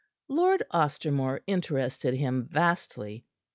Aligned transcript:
Lord 0.29 0.63
Ostermore 0.73 1.41
interested 1.45 2.15
him 2.15 2.47
vastly. 2.47 3.23